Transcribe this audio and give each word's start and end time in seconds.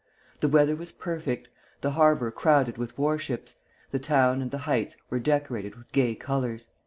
The 0.39 0.47
weather 0.47 0.75
was 0.75 0.91
perfect, 0.91 1.49
the 1.81 1.91
harbor 1.91 2.31
crowded 2.31 2.79
with 2.79 2.97
war 2.97 3.19
ships, 3.19 3.57
the 3.91 3.99
town 3.99 4.41
and 4.41 4.49
the 4.49 4.57
heights 4.65 4.97
were 5.11 5.19
decorated 5.19 5.75
with 5.75 5.91
gay 5.91 6.15
colors." 6.15 6.69